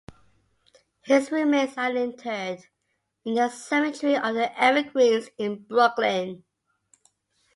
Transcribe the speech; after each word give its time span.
His 1.03 1.31
remains 1.31 1.77
are 1.77 1.95
interred 1.95 2.61
in 3.23 3.35
the 3.35 3.49
Cemetery 3.49 4.15
of 4.17 4.33
the 4.33 4.51
Evergreens 4.59 5.29
in 5.37 5.61
Brooklyn. 5.65 6.43